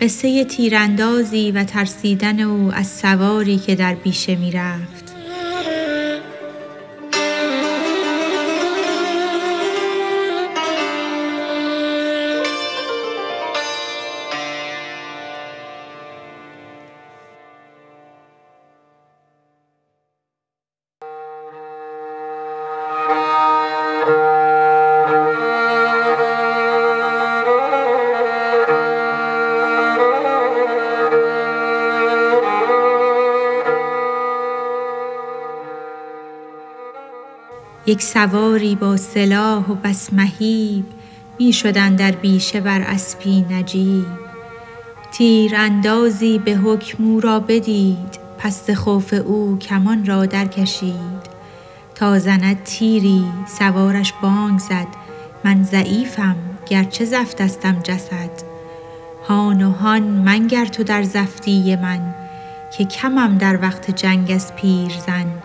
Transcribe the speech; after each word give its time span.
قصه 0.00 0.44
تیراندازی 0.44 1.50
و 1.50 1.64
ترسیدن 1.64 2.40
او 2.40 2.72
از 2.72 2.86
سواری 2.86 3.58
که 3.58 3.74
در 3.74 3.94
بیشه 3.94 4.36
می‌رفت. 4.36 5.05
یک 37.88 38.02
سواری 38.02 38.74
با 38.74 38.96
سلاح 38.96 39.66
و 39.66 39.74
بس 39.74 40.12
مهیب 40.12 40.84
می 41.38 41.52
در 41.96 42.10
بیشه 42.10 42.60
بر 42.60 42.80
اسپی 42.80 43.40
نجیب. 43.50 44.06
تیراندازی 45.12 46.38
به 46.38 46.52
حکم 46.52 47.04
او 47.04 47.20
را 47.20 47.40
بدید 47.40 48.18
پس 48.38 48.70
خوف 48.70 49.14
او 49.26 49.58
کمان 49.58 50.06
را 50.06 50.26
درکشید 50.26 51.26
تا 51.94 52.18
زند 52.18 52.62
تیری 52.64 53.24
سوارش 53.58 54.12
بانگ 54.22 54.58
زد 54.58 54.86
من 55.44 55.62
ضعیفم 55.62 56.36
گرچه 56.68 57.04
زفتستم 57.04 57.80
جسد. 57.82 58.30
هان 59.28 59.62
و 59.62 59.70
هان 59.70 60.02
منگر 60.02 60.66
تو 60.66 60.82
در 60.82 61.02
زفتی 61.02 61.76
من 61.76 62.14
که 62.78 62.84
کمم 62.84 63.38
در 63.38 63.62
وقت 63.62 63.90
جنگ 63.90 64.30
از 64.30 64.56
پیرزن 64.56 65.35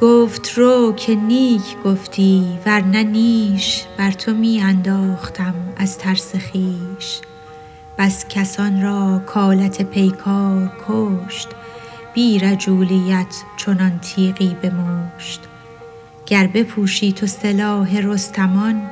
گفت 0.00 0.58
رو 0.58 0.92
که 0.96 1.14
نیک 1.14 1.82
گفتی 1.84 2.58
ورنه 2.66 3.02
نیش 3.02 3.84
بر 3.96 4.10
تو 4.10 4.34
می 4.34 4.60
انداختم 4.60 5.54
از 5.76 5.98
ترس 5.98 6.32
خویش. 6.36 7.20
بس 7.98 8.28
کسان 8.28 8.82
را 8.82 9.22
کآلت 9.26 9.82
پیکار 9.82 10.72
کشت 10.88 11.48
بی 12.14 12.38
رجولیت 12.38 13.42
چنان 13.56 13.98
تیغی 13.98 14.56
به 14.62 14.70
مشت 14.70 15.40
گر 16.26 16.46
بپوشی 16.46 17.12
تو 17.12 17.26
سلاح 17.26 18.00
رستمان 18.00 18.82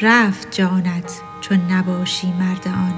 رفت 0.00 0.50
جانت 0.50 1.20
چون 1.40 1.58
نباشی 1.70 2.32
مرد 2.32 2.68
آن. 2.68 2.94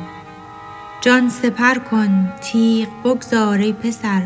جان 1.01 1.29
سپر 1.29 1.75
کن 1.75 2.33
تیغ 2.41 2.89
بگذار 3.05 3.59
ای 3.59 3.73
پسر 3.73 4.23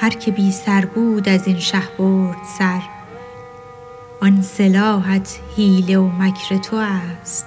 هر 0.00 0.10
که 0.10 0.30
بی 0.30 0.52
سر 0.52 0.84
بود 0.84 1.28
از 1.28 1.46
این 1.46 1.58
شه 1.58 1.82
برد 1.98 2.36
سر. 2.58 2.82
آن 4.20 4.42
سلاحت 4.42 5.38
حیله 5.56 5.98
و 5.98 6.08
مکر 6.08 6.56
تو 6.56 6.76
است. 6.76 7.46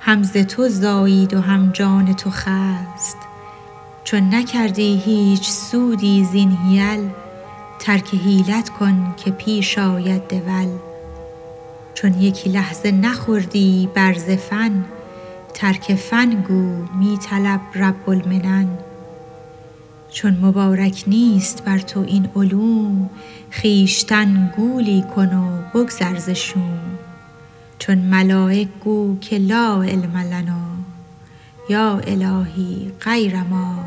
هم 0.00 0.22
ز 0.22 0.32
تو 0.32 0.68
زایید 0.68 1.34
و 1.34 1.40
هم 1.40 1.70
جان 1.72 2.14
تو 2.14 2.30
خست. 2.30 3.16
چون 4.04 4.34
نکردی 4.34 5.02
هیچ 5.04 5.50
سودی 5.50 6.24
زین 6.24 6.50
حیل 6.50 7.10
ترک 7.78 8.14
حیلت 8.14 8.68
کن 8.68 9.14
که 9.16 9.30
پیش 9.30 9.78
آید 9.78 10.28
دول. 10.28 10.68
چون 11.94 12.22
یکی 12.22 12.50
لحظه 12.50 12.90
نخوردی 12.90 13.88
بر 13.94 14.12
فن 14.12 14.84
ترک 15.54 15.94
فن 15.94 16.30
گو 16.30 16.84
می 16.98 17.18
طلب 17.18 17.60
رب 17.74 18.10
المنن. 18.10 18.87
چون 20.10 20.38
مبارک 20.42 21.04
نیست 21.06 21.64
بر 21.64 21.78
تو 21.78 22.00
این 22.00 22.28
علوم 22.36 23.10
خویشتن 23.52 24.52
گولی 24.56 25.04
کن 25.16 25.34
و 25.34 25.62
بگذر 25.74 26.18
چون 27.78 27.98
ملایک 27.98 28.68
گو 28.84 29.18
که 29.20 29.38
لا 29.38 29.82
علم 29.82 30.16
لنا 30.16 30.68
یا 31.68 31.98
الهی 31.98 32.92
غیر 33.00 33.42
ما. 33.42 33.77